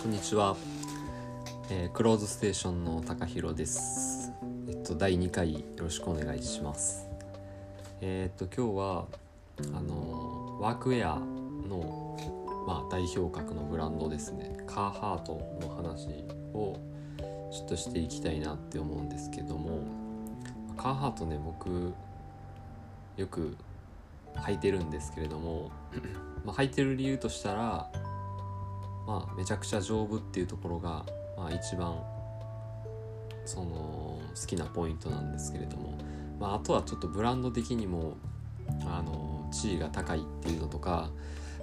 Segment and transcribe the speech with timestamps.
[0.00, 0.56] こんにちは、
[1.70, 4.30] えークローズステーションの高弘です。
[4.68, 7.08] えっと第2回よろしくお願いします。
[8.00, 9.06] えーっと今日は
[9.76, 12.16] あのワークウェアの
[12.64, 16.06] まあ代表格のブランドですね、カーハートの話
[16.54, 16.78] を
[17.50, 19.80] ちょっとしていきたいなって思うんですけども、
[20.76, 21.92] カーハートね僕
[23.16, 23.56] よく
[24.36, 25.72] 履いてるんですけれども、
[26.46, 27.90] まあ履いてる理由としたら。
[29.08, 31.04] まあ、めちゃくちゃ丈夫っていうところが、
[31.36, 31.98] まあ、一番
[33.46, 35.98] その好きなポイントなんですけれども、
[36.38, 38.18] まあ、あとはちょっとブランド的にも
[38.84, 41.10] あの地位が高いっていうのとか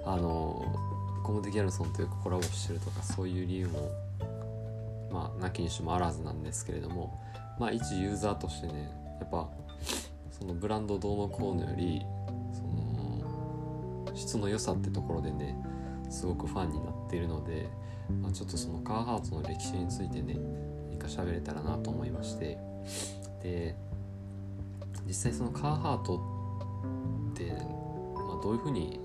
[0.03, 0.75] あの
[1.23, 3.91] コムデ・ギャルソンというコラボしてるとかそういう理由も
[5.11, 7.25] まあなきにしもあらずなんですけれども。
[7.59, 9.47] まあ一ユーザーとしてねやっぱ
[10.31, 12.01] そのブランドどうのこうのより
[12.53, 15.55] その質の良さってところでね
[16.09, 17.69] すごくファンになっているので、
[18.21, 20.35] まあ、ちょっとそのカーハートの歴史についてね
[20.89, 22.57] 何か喋れたらなと思いまして。
[23.41, 23.75] で
[25.07, 26.15] 実際そのカーハート
[27.31, 28.99] って、まあ、どういうふうに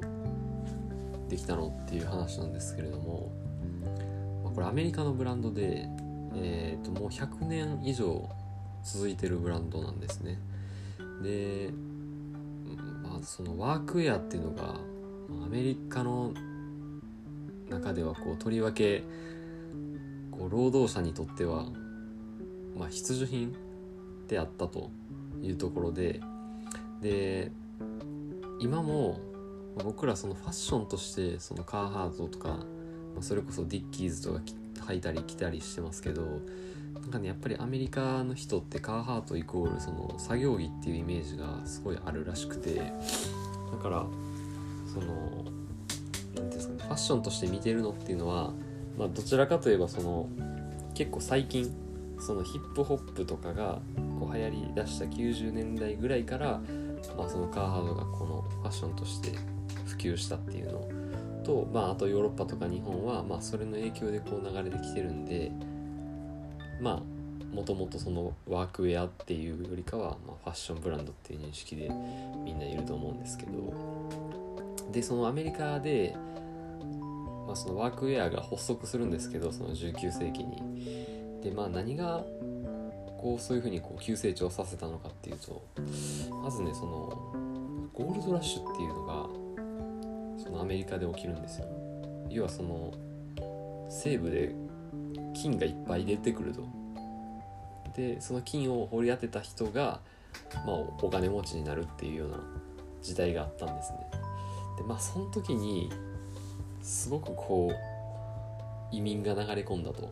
[1.29, 3.31] できたのっていう話なんですけれども、
[4.43, 5.87] まあ、これアメリカのブランドで、
[6.35, 8.29] えー、ともう100年以上
[8.83, 10.39] 続いてるブランドなんですね。
[11.23, 11.71] で、
[13.03, 14.75] まあ、そのワークウェアっていうのが
[15.45, 16.33] アメリカの
[17.71, 19.05] 中ではこうとりわけ
[20.31, 21.67] こう労働者にとっては、
[22.77, 23.55] まあ、必需品
[24.29, 24.91] であったと
[25.43, 26.21] いうところで
[27.01, 27.51] で
[28.61, 29.21] 今も
[29.83, 32.57] 僕らそのファッションとしてそのカーハートとか、ま
[33.21, 34.41] あ、それこそディッキーズとか
[34.87, 36.23] 履いたり着たりしてますけど
[37.01, 44.07] なんかねやっぱりアメリカの人ってカーハートイコールその作業着っていうイメージがすごいあるらしくてだから
[44.93, 45.60] その
[46.35, 48.53] なんていうんですかね、ファッションとして見てるのっていうのは、
[48.99, 50.29] まあ、どちらかといえばその
[50.95, 51.73] 結構最近
[52.21, 53.81] そのヒップホップとかが
[54.19, 56.61] こう流行りだした90年代ぐらいから、
[57.17, 59.33] まあ、そのカーハードがこのファッションとして
[59.87, 65.51] 普及したっていうのと、まあ、あとヨーロッパとか日本は、まあ、それの影響でこう流れてきてるんで
[66.81, 71.91] まあもともとそのワークウェアっていうよりかは、まあ、ファッションブランドっていう認識で
[72.45, 73.53] みんないると思うんですけど
[74.93, 76.17] でそのアメリカで、
[77.47, 81.41] まあ、そのワークウェアが発足するんですけどその19世紀に。
[81.43, 82.25] でまあ何が
[83.19, 85.63] こうそういうふうにこう急成長させたのかっていうと
[86.43, 87.33] まずねその
[87.95, 89.29] ゴールドラッシュっていうのが
[90.43, 91.67] そのアメリカで起きるんですよ。
[92.29, 92.93] 要はその
[93.91, 94.55] 西部で
[95.35, 96.63] 金がいっぱい出てくると。
[97.97, 100.01] でその金を掘り当てた人が、
[100.65, 102.39] まあ、お金持ちになるっていうような
[103.03, 104.20] 時代があったんですね。
[104.81, 105.93] でまあその時に
[106.81, 110.11] すごくこう移民が流れ込んだと。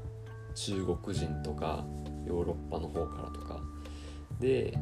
[0.55, 1.85] 中国人とか
[2.27, 3.61] ヨーロッパの方からとか。
[4.41, 4.77] で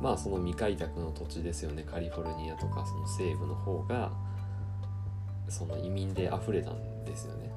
[0.00, 1.82] まあその未開拓の土地ですよね。
[1.82, 4.12] カリフォルニアとかその西部の方が
[5.48, 7.50] その移民で溢れたんですよね。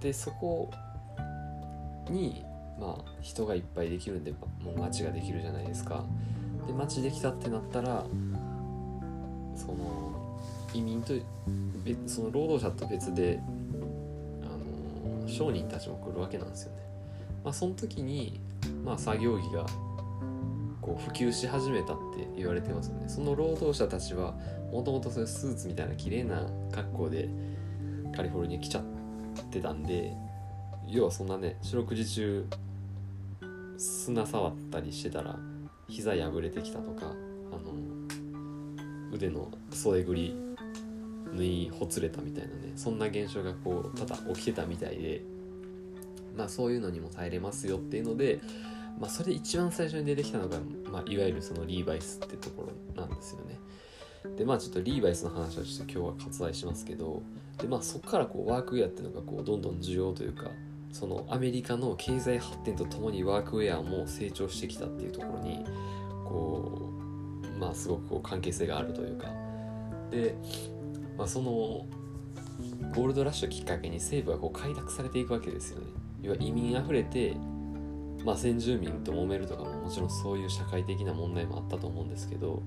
[0.00, 0.70] でそこ
[2.10, 2.44] に
[2.78, 6.04] まあ人がいっぱいできるんでもう街ができるじゃないですか。
[6.66, 8.04] で街できたってなったら
[9.54, 10.15] その
[10.76, 11.14] 移民と
[11.84, 13.40] 別その労働者と別で
[14.42, 16.82] あの商人たちも来るわけなんですよね。
[17.44, 18.40] まあ、その時に、
[18.84, 19.66] まあ、作業着が
[20.82, 23.08] こう普及し始めたって言われてますよね。
[23.08, 24.34] その労働者たちは
[24.72, 27.28] もともとそういうスーツみたいな綺麗な格好で
[28.14, 28.84] カリフォルニア来ちゃっ
[29.50, 30.12] てたんで
[30.88, 32.46] 要はそんなね四六時中
[33.78, 35.36] 砂触ったりしてたら
[35.88, 37.74] 膝破れてきたとかあの
[39.12, 40.45] 腕の袖ぐり
[41.36, 45.22] 縫いほつれたみたいなねそんな現象がこうただ起きてたみたいで
[46.36, 48.40] まあそういうのにも耐えれますよっていうので
[48.98, 50.58] まあそれで一番最初に出てきたのが、
[50.90, 53.58] まあ、いわゆるそのリーバイスってところなんですよね。
[54.36, 57.22] でまあちょっとリーバイスの話はちょっと今日は割愛しますけど
[57.58, 60.50] でまあそこからこうワークウェアっていうのがこうどんどん需要というか
[60.90, 65.64] そのアメリカの経済発展とともにワークウェアも成長してきたっていうところに
[66.24, 66.90] こ
[67.54, 69.28] うまあすごくこう関係性があるというか。
[70.10, 70.36] で、
[71.16, 71.52] まあ、その
[72.94, 75.86] ゴールドラッシュをきっかけに西部はこう開拓されていくわけですよね。
[76.22, 77.36] 要は移民あふれて、
[78.24, 82.62] まあ、先住民と揉めるとかももちろんそういう社会的な問題もあったと思うんですけど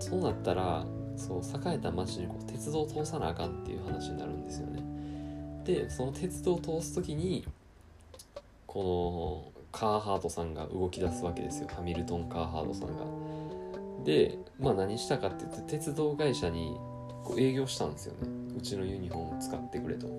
[0.00, 0.84] そうなったら
[1.16, 4.82] そう栄えた町にこう鉄道を通さなあかんっていう話になるんですよね。
[5.64, 7.46] でその鉄道を通す時に
[8.66, 11.68] このカーハートさんが動き出すわけですよ。
[11.68, 13.04] ハミルトン・カーハートさんが。
[14.04, 16.76] でまあ何したかって言って鉄道会社に
[17.24, 20.10] こう営業したんですよねうちのユニフォーム使ってくれとっ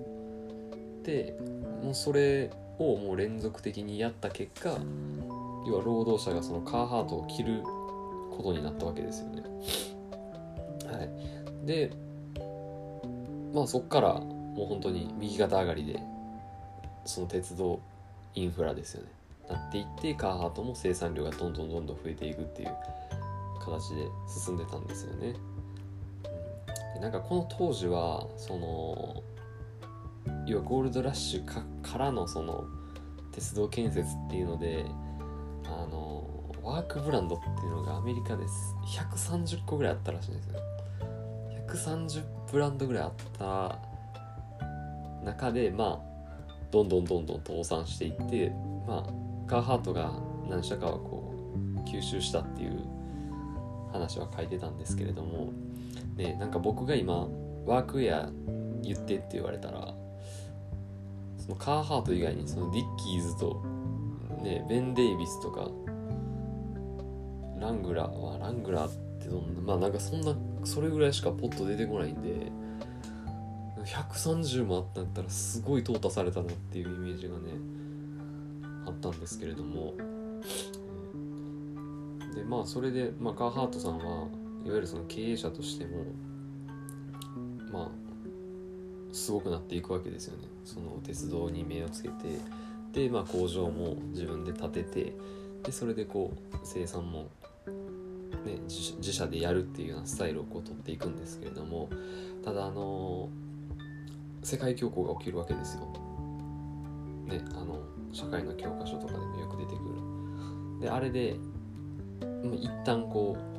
[1.04, 1.36] て
[1.82, 4.78] もうそれをもう連続的にやった結果
[5.66, 9.42] 要は労働者がそのカーハートを着ることになったわけですよね。
[10.86, 11.90] はい、で
[13.54, 16.00] まあそっからもう本当に右肩上がりで
[17.04, 17.80] その鉄道
[18.34, 19.08] インフラですよね
[19.48, 22.70] なっていってカーハートも生産量がどんどんどんどん増えていくっていう
[23.60, 25.34] 形で進んでたんですよね。
[27.02, 29.24] なんかこの当時はその
[30.46, 32.64] 要はゴールドラッシュかからのその
[33.32, 34.84] 鉄道建設っていうので
[35.64, 38.76] あのワークブランドっていうのがアメリカです。
[39.16, 40.60] 130個ぐらいあったらしいんですよ。
[41.74, 42.22] 130
[42.52, 43.78] ブランドぐらいあった
[45.24, 48.52] 中でまあどんどんどんどん倒産していって
[48.86, 50.12] まあカーハートが
[50.48, 51.34] 何社かはこ
[51.76, 52.78] う吸収したっていう
[53.90, 55.52] 話は書いてたんですけれども
[56.16, 57.28] ねなんか僕が今
[57.66, 58.30] ワークウェア
[58.82, 59.94] 言ってって言われたら
[61.38, 63.64] そのカーハート以外にそのディッキーズと、
[64.42, 65.70] ね、ベン・デイビスとか
[67.60, 72.50] ラングラーはラングラーってどんなまあなんかそんなそれぐらいしかポッと出てこないんで
[73.84, 77.50] 130もあったんだったらすごい淘汰されたなっていうイメージがね
[78.86, 79.94] あったんですけれども。
[82.34, 84.26] でまあそれで、まあ、カーハートさんは
[84.64, 86.04] いわゆるその経営者としても
[87.72, 87.88] まあ
[89.12, 92.38] すごくなっていくわけですよねその鉄道に目をつけて
[92.92, 95.12] で、まあ、工場も自分で建てて
[95.62, 97.30] でそれでこう生産も、
[98.44, 101.88] ね、自社でやるっていうようなスタイルをこう取っていくんですけれども
[102.44, 103.28] ただあの
[104.42, 105.86] 世界恐慌が起きるわけですよ。
[107.28, 107.80] ねあの
[108.12, 110.80] 社会の教科書とかでもよく出てくる。
[110.80, 111.36] であれで
[112.60, 113.51] 一旦こう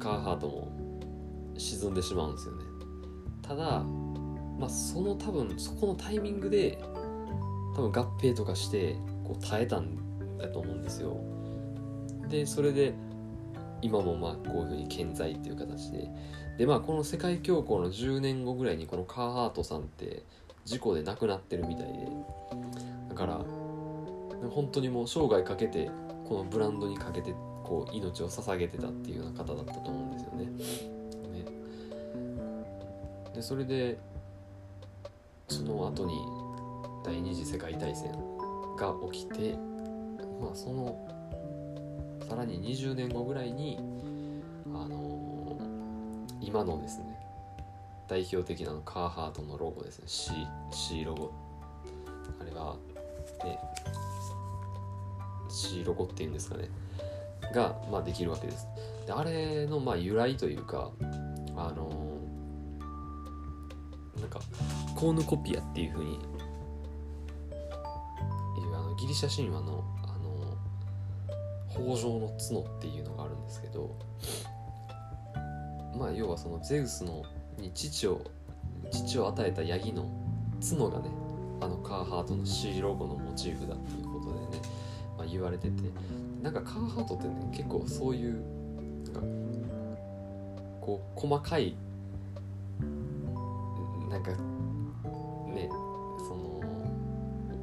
[0.00, 2.64] カーハートも沈んでしまうんですよね。
[3.42, 3.84] ただ
[4.58, 6.82] まあその多分そこのタイミングで
[7.76, 9.96] 多分合併とかしてこう耐えたん
[10.38, 11.16] だと思うんですよ。
[12.28, 12.94] でそれで
[13.82, 16.08] 今もまあこういうふうに健在っていう形で
[16.58, 20.24] でまあこの世界恐慌の10年後ぐらいにこのカーハートさんって
[20.64, 22.08] 事故で亡くなってるみたいで
[23.08, 23.40] だから
[24.50, 25.90] 本当にもう生涯かけて
[26.26, 27.34] このブランドにかけて
[27.70, 30.44] こう命を捧げてたっていうような方だったと思うんですよね。
[30.44, 31.44] ね。
[33.32, 33.96] でそれで
[35.46, 36.14] その後に
[37.04, 38.10] 第二次世界大戦
[38.76, 39.56] が起きて
[40.40, 40.98] まあその
[42.28, 43.78] さらに20年後ぐらいに
[44.74, 47.04] あのー、今のですね
[48.08, 50.04] 代表的なのカーハートのロゴですね。
[50.08, 50.32] C,
[50.72, 51.32] C ロゴ。
[52.40, 52.74] あれは
[53.44, 53.60] ね
[55.48, 56.68] C ロゴっていうんですかね。
[57.54, 58.66] が、まあ、できるわけです。
[59.06, 60.90] であれのまあ由来というか
[61.56, 64.40] あのー、なんか
[64.94, 66.18] コーヌコピアっていうふうにいう
[68.76, 69.84] あのギリシャ神話の
[71.80, 73.96] 豊穣の角っていうのがあるんですけど
[75.96, 77.24] まあ要はそのゼウスの
[77.58, 78.24] に父を
[78.90, 80.10] 父を与えたヤギの
[80.60, 81.10] 角がね
[81.60, 84.62] あのカーハートの C ロゴのモチーフだっていうことでね、
[85.16, 85.70] まあ、言われてて
[86.42, 88.42] なんかカーハートってね結構そういう
[89.04, 89.20] なんか
[90.80, 91.76] こう細かい
[94.08, 94.30] なんか
[95.52, 95.68] ね
[96.18, 96.60] その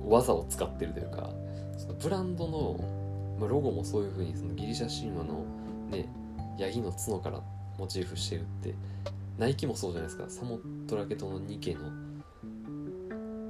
[0.07, 1.29] 技を使ってるというか
[1.77, 2.97] そのブランドの
[3.39, 5.45] まあ、ロゴもそういう風にそにギリシャ神話の
[5.91, 6.09] ね
[6.57, 7.39] ヤギの角から
[7.77, 8.73] モチーフしてるって
[9.37, 10.25] ナイキもそうじゃないですか。
[10.27, 11.81] サモトラケトのニケの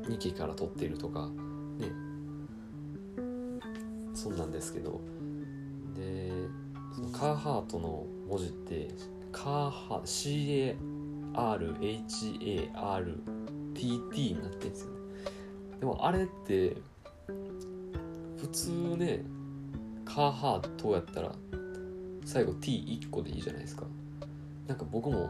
[0.09, 1.29] ニケから取っているとか
[1.77, 1.87] ね。
[4.13, 4.99] そんなんですけど。
[5.97, 6.31] で
[6.95, 8.87] そのカーハートの文字って
[9.31, 10.75] カーハ CARHARTT
[13.75, 14.97] になってるんですよね。
[15.79, 16.77] でもあれって
[18.37, 19.23] 普通ね
[20.05, 21.35] カーハートやったら
[22.25, 23.85] 最後 T1 個でいいじゃないですか。
[24.67, 25.29] なんか僕も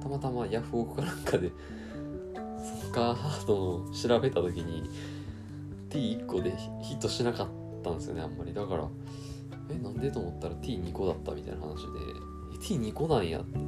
[0.00, 1.50] たまたまヤフオクかなんかで
[2.92, 4.88] カーハートの調べた時に
[5.90, 7.48] T1 個でヒットしなかっ
[7.82, 8.52] たんですよねあんまり。
[8.52, 8.88] だから
[9.70, 11.88] えなんでと思ったら T2 個だったみたいな話で
[12.60, 13.58] T2 個なんやって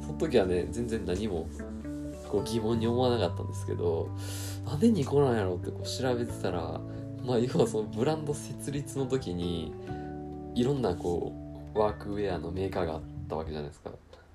[0.00, 1.48] その時はね全然何も
[2.28, 4.10] こう疑問に思わなかったんですけど
[4.64, 6.80] なんで2個なんやろってこう調べてたら
[7.24, 9.72] まあ要はそのブランド設立の時に
[10.54, 11.32] いろんなこ
[11.74, 13.90] うワークウェアのメーカーがあったわけじゃないですか。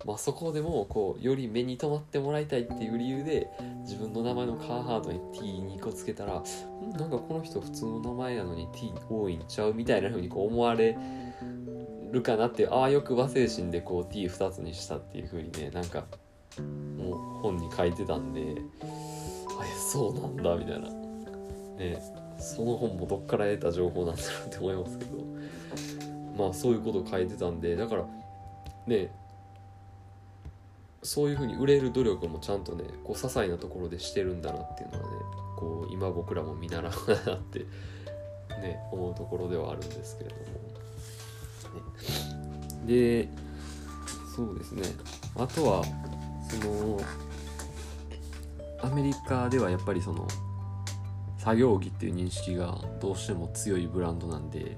[0.05, 3.49] まあ、そこでもこうより目に留まってもらいたいっていう理由で
[3.81, 6.43] 自分の名前のカーハートに T2 個つけたら
[6.97, 10.97] なんかこの人普通の名前やのに T 多いんちゃうみたいな風にこう思われ
[12.11, 16.05] るかなってああよく和精神でこう T2 つにしたっていう風にねなんか
[16.97, 20.89] もう本に書いてたんであえそうなんだみたいな。
[21.77, 25.31] ねその本もどっから得た情報なんだろうって思いますけど。
[26.37, 28.05] まあそういうこと書いてたんでだから
[28.87, 29.11] ね
[31.03, 35.15] そういうふうに売れる努力もちゃんとねこう些細なところでしてるんだなっていうのはね
[35.57, 36.91] こう今僕らも見習う
[37.29, 37.59] なって
[38.61, 40.43] ね思うところではあるんですけれども、
[42.85, 43.29] ね、で
[44.35, 44.83] そうですね。
[45.35, 45.83] あとは
[46.49, 46.99] その
[48.83, 50.27] アメリカではやっぱりその
[51.37, 54.77] 作業着っていう認識がどうしても強いブランドなんで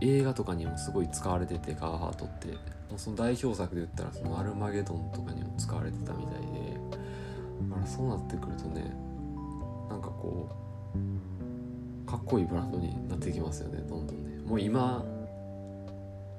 [0.00, 2.73] 映画とかにもすごい使われててカーハートって。
[2.94, 6.78] もうその代表作で言ったらそのアルマゲドンとかにも使われてたみたいで
[7.68, 8.82] だからそうなってくるとね
[9.90, 10.48] なんかこ
[12.06, 14.40] うかっこいいブランドになってきますよねどんどんね。
[14.46, 15.04] もう今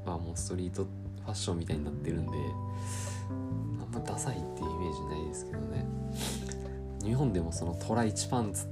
[0.06, 2.38] はもうストリートファッションみたいになってるんで
[3.30, 5.86] あんまダサいっていうイメージないですけどね。
[7.04, 8.68] 日本でもそのトライチパンツっ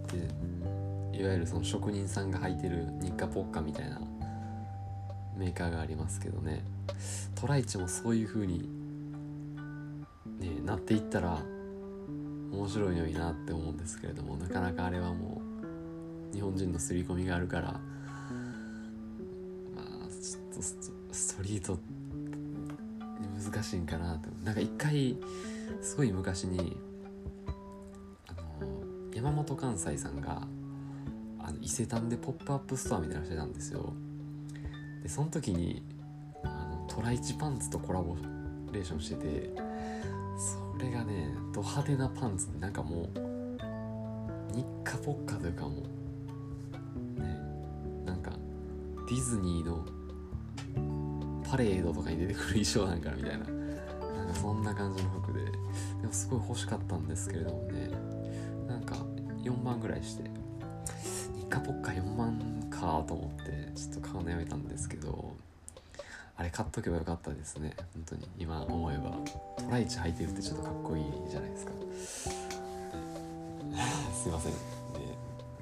[1.11, 3.99] ていわゆるその職人さんが履いてる日課ポッカみたいな
[5.43, 6.63] メーカーがありますけどね。
[7.35, 8.69] トライチもそういう風に、
[10.39, 11.37] ね、なっていったら
[12.51, 15.41] 面白いのになって思うんですけれどもなかなかあれはも
[16.31, 17.79] う日本人の刷り込みがあるからま
[19.81, 21.77] あちょっとストリート
[23.51, 24.29] 難しいんかなって。
[24.45, 25.17] なんか一回
[25.81, 26.77] すごい昔に
[28.27, 28.67] あの
[29.13, 30.47] 山本寛斎さんが
[31.39, 33.93] あの伊勢丹でポップアップストアみたいなのしてたんですよ。
[35.03, 35.83] でその時に
[36.43, 38.15] あのトライチパンツとコラボ
[38.71, 39.49] レーションしてて
[40.37, 45.83] それがねド派手なパンツなんかもうニッカポッカというかも
[47.17, 47.37] うね
[48.05, 48.31] なんか
[49.09, 49.85] ディズニーの
[51.47, 57.91] パレードとかに出てくる衣装なんかみたいななんかそんな感じの服ででもすごい欲しかったんですけれどもね
[58.67, 58.95] なんか
[59.43, 60.31] 4万ぐらいして
[61.37, 62.32] 日課ポッカ4万
[62.83, 65.33] かと思ってちょっと買うのやめたんですけど
[66.35, 67.75] あれ買っとけばよかったですね。
[67.93, 69.19] 本当に今思えば。
[69.55, 71.73] トライチ履いてるってちょっとかっこいいじゃないですか。
[74.11, 74.51] すいません。
[74.51, 74.57] で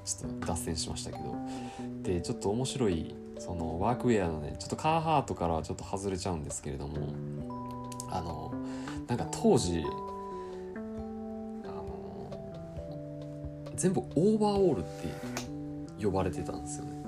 [0.02, 1.36] ちょっと脱線しましたけど。
[2.02, 6.96] でちょっと面白いそのワークウェアのねちょっとカーハートからはちょっと外れちゃうんですけれども
[8.10, 8.54] あの
[9.06, 9.84] なんか当時
[11.64, 12.30] あの
[13.76, 14.84] 全部オーバーオールっ
[15.98, 17.01] て呼ばれてたんですよね。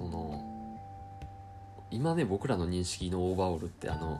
[0.00, 0.42] その
[1.90, 4.18] 今ね僕らの認識のオーバーオールってあの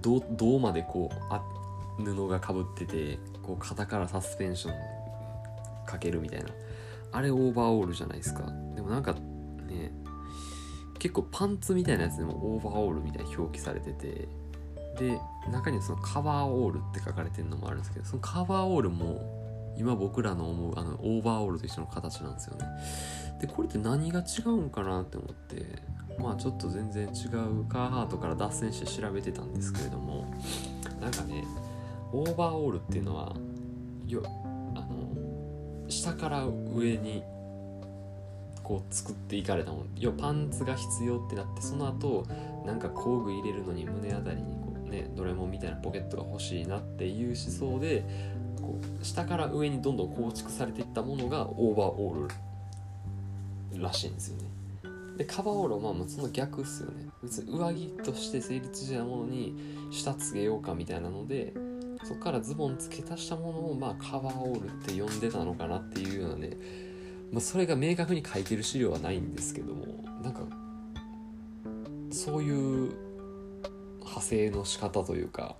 [0.00, 1.40] 胴胴までこうあ
[1.98, 4.74] 布がかぶっててこう肩からサスペンション
[5.86, 6.50] かけるみたいな。
[7.12, 8.44] あれオーバーオールじゃないですか。
[8.74, 9.92] でもなんかね
[10.98, 14.28] 結構パンツみたいなやつでもオーバーオールみたいに表記されてて
[14.98, 15.18] で
[15.50, 19.41] 中にはそのカバーオールって書かれてるのもあるんですけどそのカバーオールも
[19.76, 22.66] 今僕らの思うあのオーバーオールと一緒の形なんですよね。
[23.40, 25.82] でこれって何が違うんかなって思って
[26.18, 30.32] まあちょっと全然違うカーハートから脱線して調べてたんですけれども
[31.00, 31.44] なんかね
[32.12, 33.34] オーバーオールっていうのは
[34.06, 34.22] よ
[34.74, 37.22] あの下から上に
[38.62, 39.84] こう作っていかれたもの。
[39.98, 42.26] 要はパンツが必要ってなってその後
[42.64, 48.04] なんか工具入れるのに胸あたりにこうねドラえもんみたいなポケットが欲しいなっていう思想で
[48.60, 52.28] こう下から上にどんどん構築されていったものがオーバーオー
[53.76, 54.48] ルらしいんですよね。
[55.16, 57.08] でカバーオールはまあその逆っすよね。
[57.22, 59.54] 別に上着として成立したものに
[59.90, 61.54] 下つけようかみたいなので
[62.04, 66.56] そこからズボン付け足したものをまあカバーオールって呼んでたのかなっていうようなね、
[67.30, 70.40] まあ、それが明確に書いてる資料はないんですけどもなんか
[72.10, 72.92] そういう
[74.00, 75.56] 派生の仕方というか、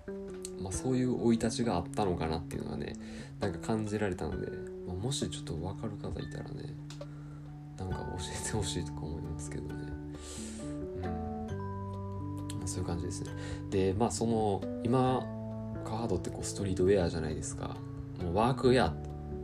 [0.61, 2.95] まあ、そういう生い立ちがあったのかなっていうのはね
[3.39, 4.47] なんか感じられたので、
[4.87, 6.73] まあ、もしちょっと分かる方いたらね
[7.77, 9.73] なんか教えてほしいとか思いますけどね。
[10.97, 11.01] うん、
[12.59, 13.31] まあ、そういう感じですね。
[13.69, 15.25] でまあその今
[15.83, 17.75] カードってこうストリートウェアじゃないですか。
[18.23, 18.93] もうワークウェアっ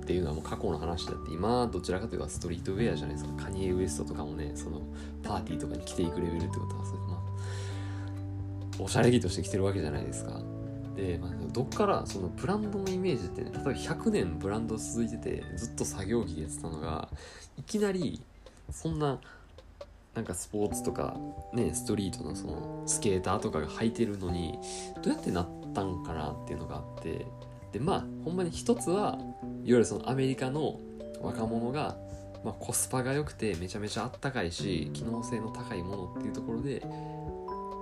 [0.05, 3.43] ていうのはもう過去の話だって今どちらかというとストリートウェアじゃないですか。
[3.43, 4.81] カニエ・ウエストとかもねその
[5.21, 7.19] パーティーとかに着ていくレベルってことはそれま
[8.79, 10.41] おしゃれ着として着てるわけじゃないですか。
[10.99, 17.07] で、まあ、どっからそのブランドのイメージってね例えば100年ブランド続いててずっと作業着でやってたのが
[17.57, 18.21] いきなり
[18.71, 19.19] そんな
[20.15, 21.15] なんかスポーツとか
[21.53, 24.59] ねストリートのそのスケーターとかが履いてるのに
[25.01, 27.25] どうやってなったんかなっていうのがあって
[27.71, 29.25] でまあほんまに一つはいわ
[29.63, 30.79] ゆるそのアメリカの
[31.21, 31.95] 若者が、
[32.43, 36.81] まあ、コスパが良くてめちゃめちゃあったかいし機能性の高いものっていうところで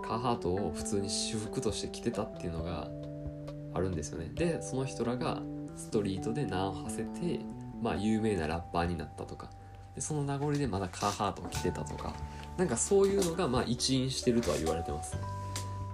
[0.07, 2.87] カーハートを普通に私服として着てたっていうのが
[3.77, 4.29] あるんですよね。
[4.33, 5.41] でその人らが
[5.75, 7.39] ストリートで名を馳せて
[7.81, 9.49] まあ有名なラッパーになったとか。
[9.95, 12.13] でその名残でまだカーハートを着てたとか。
[12.57, 15.21] なんかそういうのがまあ一因してるとは言われてますね。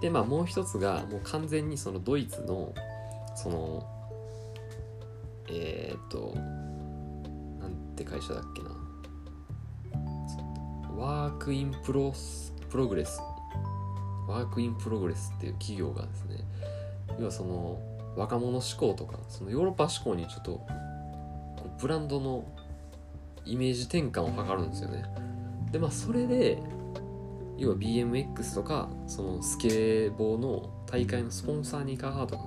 [0.00, 2.74] でまあもう一つがもう完全にそのドイツの
[3.36, 3.86] その
[5.50, 6.34] えー、っと
[7.60, 8.70] なんて会社だっけな。
[10.96, 12.14] ワークインプロ
[12.70, 13.20] プログレス。
[14.26, 16.38] ワークインプログレスっていう企業がですね
[17.18, 17.78] 要はその
[18.16, 20.66] 若者志向とかそのヨーロッパ志向にちょっと
[21.78, 22.44] ブランドの
[23.44, 25.04] イメージ転換を図るんですよね。
[25.72, 26.62] でまあそれで
[27.58, 32.44] 要は BMX とかそのスケボーの大会のスポンサーにカーハートが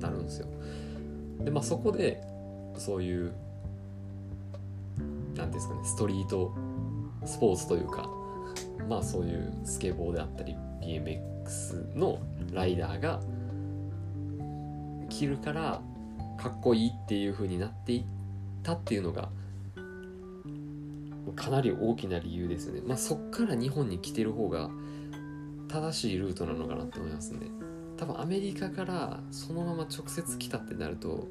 [0.00, 0.46] なるんですよ。
[1.44, 2.22] でまあそこで
[2.76, 3.32] そういう
[5.36, 6.52] 何ですかねストリート
[7.24, 8.08] スポーツというか
[8.88, 12.18] まあそういうスケボーであったり BMX の
[12.52, 13.20] ライダーが
[15.18, 15.80] 着るから
[16.38, 18.04] かっこいいっていう風になっていっ
[18.62, 19.28] たっていうのが
[21.34, 22.80] かなり大きな理由ですね。
[22.86, 24.70] まあそっから日本に来てる方が
[25.68, 27.48] 正しいルートなのかなって思いますね。
[27.96, 31.26] 多分アメリカからそのまま直接来たってなると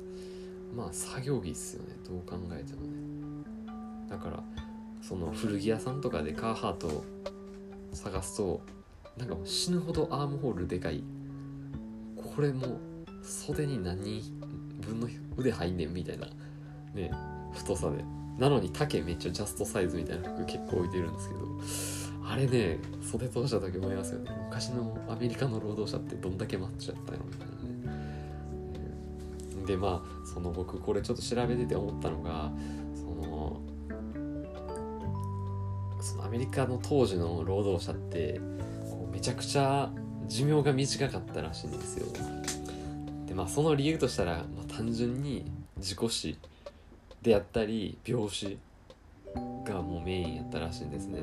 [0.76, 1.96] まあ作業着っすよね。
[2.06, 2.98] どう考えてもね。
[4.10, 4.44] だから
[5.02, 7.06] その古着屋さんとかでカーハートを
[7.94, 8.62] 探すと
[9.18, 11.04] なんか死ぬほどアームホールでかい。
[12.36, 12.80] これも
[13.28, 14.24] 袖に何
[14.82, 16.28] 分の腕入んねんみたいな
[16.96, 17.12] ね
[17.54, 18.04] 太さで。
[18.38, 24.30] なのに丈めっちゃジャストサイズみたいな服結構置いてるんですけどあれね袖通した時思いますよね。
[24.46, 27.56] 昔のアメリカの労働者ってどんだけマッチやったのみたいな
[29.62, 29.66] ね。
[29.66, 32.52] でまあその僕これちょっと調べてて思ったのが
[32.96, 33.60] その
[36.00, 38.40] そのアメリカの当時の労働者って
[39.12, 39.92] めちゃくちゃ
[40.28, 42.06] 寿命が短かったらしいんですよ。
[43.38, 45.46] まあその理由としたら、まあ、単純に
[45.78, 46.40] 事故死
[47.22, 48.58] であったり病死
[49.64, 51.22] がもうメインやったらしいんですね。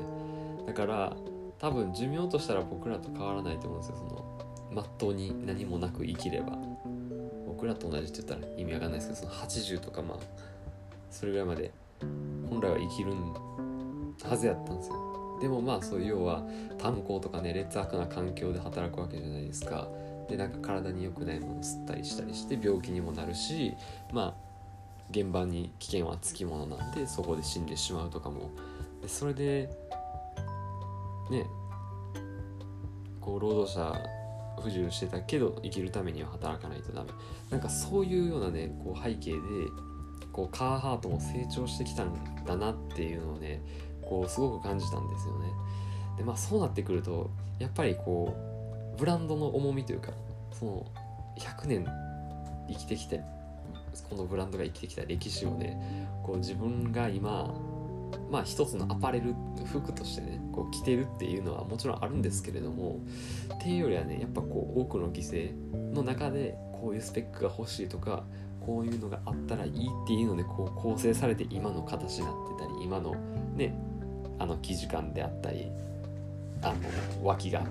[0.65, 1.13] だから
[1.59, 3.97] 多分寿命としたら僕らと変わらないと思うんですよ。
[3.97, 4.25] その
[4.71, 6.57] まっとうに何もなく生きれば。
[7.45, 10.17] 僕らと同じって言ったら意味わかんないですけどその80とかまあ
[11.11, 11.71] それぐらいまで
[12.49, 13.13] 本来は生きる
[14.23, 15.39] はずやったんですよ。
[15.41, 16.43] でもまあそういう要は
[16.77, 19.89] 炭鉱とかね劣悪な環境で働くわけじゃないですか。
[20.27, 23.73] でなんか体に良くないものを吸ったりしたりして病気にもなるし
[24.11, 24.45] まあ
[25.11, 28.49] 現場に危険はつきものなんでそこで死んでしまうとかも。
[29.01, 29.69] でそれで
[31.29, 31.45] ね
[33.21, 34.01] こう労働者
[34.61, 37.11] 不自由してたけど生きるためには働かないとダメ。
[37.49, 39.39] なんかそういうようなねこう背景で
[40.31, 42.13] こうカーハートも成長してきたん
[42.45, 43.61] だなっていうのをね
[44.01, 45.51] こうすごく感じたんですよね。
[46.17, 48.54] でまあそうなってくるとやっぱりこう
[48.97, 50.11] ブランドの重みというか
[50.51, 50.85] その
[51.37, 51.87] 100年
[52.67, 53.21] 生きてきて
[54.09, 55.77] このブランドが生きてきた歴史をね
[56.23, 57.53] こう自分が今
[58.29, 59.33] まあ一つのアパレル
[59.65, 62.99] 服としてねこう着てるっていうのはもちろんあるんですけれども
[63.53, 65.53] っていうよりはねやっぱこう多くの犠牲
[65.93, 68.23] の中でこういうスペックが欲しいとか
[68.65, 73.15] こういうのがあったらいいっていうのでこう構成されて今の形になってたり今の
[73.55, 73.77] ね
[74.39, 75.67] あの生地感であったり
[76.61, 76.73] あ
[77.21, 77.63] の脇が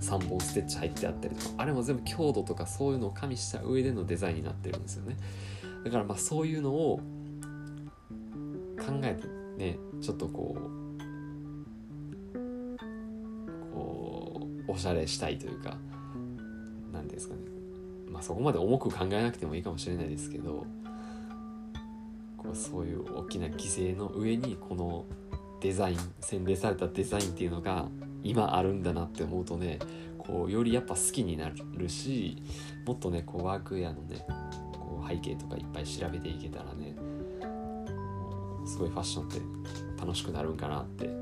[0.00, 5.16] 3本ステッチ入ってあったりとかあれも全部強度とかそういうのを加味した上でのデザインになってるんですよね。
[5.84, 7.00] だからまあそういうのを
[8.78, 12.38] 考えてねちょっとこう
[13.72, 15.76] こうおしゃれしたいというか
[16.92, 17.40] 何ですかね。
[18.10, 20.64] まあそこまで重く考えなくてもいいかもしれないですけど
[22.36, 25.04] こうそういう大きな犠牲の上にこの
[25.60, 27.88] デザイン洗練されたデザインっていうのが
[28.28, 29.78] 今あるんだなって思うとね
[30.18, 32.36] こうよりやっぱ好きになるし
[32.86, 34.24] もっとねこうワークウェアのね
[34.72, 36.94] こう背景とかいっぱい調べていけたらね
[38.66, 39.40] すごいファッションって
[39.98, 41.12] 楽しくなるんかなって、ね、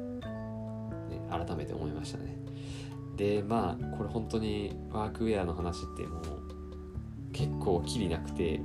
[1.30, 2.36] 改めて思いましたね。
[3.16, 6.22] でまあこれ本当にワークウェアの話ってもう
[7.32, 8.60] 結構きりなくて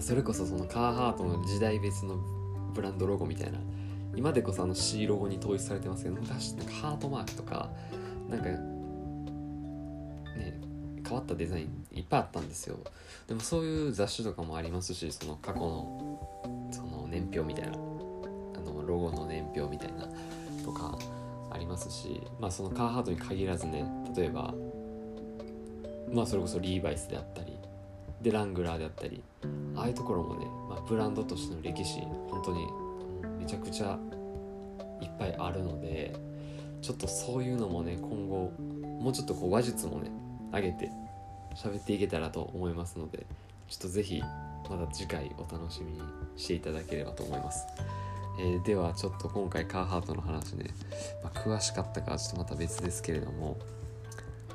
[0.00, 2.16] それこそそのカーハートの時代別の
[2.74, 3.58] ブランドロゴみたいな
[4.16, 7.70] 今でこそあの C ロゴに統一されてますけど昔なんかハートマークとか
[8.28, 8.58] なんかね
[11.06, 12.78] 変わったデザインいっぱいあったんですよ。
[13.26, 17.76] でもそういう雑誌とかもありますしその過去のその年表みたいなあ
[18.60, 20.08] のロゴの年表みたいな
[20.64, 20.98] とか
[21.50, 23.84] ありますしまあそのカーハートに限らずね
[24.16, 24.54] 例えば
[26.12, 27.56] まあそれこそリーバイスであったり
[28.20, 29.22] でラングラーであったり
[29.76, 32.66] ああいうところもね、まあ、ブランドとしての歴史本当に
[33.50, 33.98] ちゃくちゃ
[35.00, 36.14] いっぱいあるので
[36.82, 38.52] ちょっとそういうのもね今後
[39.00, 40.10] もうちょっとこう話術もね
[40.52, 40.90] 上げて
[41.56, 43.26] 喋っていけたらと思いますので
[43.68, 44.22] ちょっと是非
[44.68, 46.00] また次回お楽しみに
[46.36, 47.66] していただければと思います。
[48.38, 50.70] えー、ではちょっと今回カーハートの話ね、
[51.22, 53.58] まあ、詳しかったかはちょっとまた別ですけれども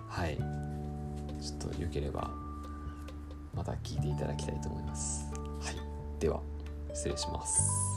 [0.08, 2.32] はいちょっとよければ
[3.54, 5.30] また聞いていただきたいと思います。
[5.62, 6.40] はい、では
[6.94, 7.95] 失礼します。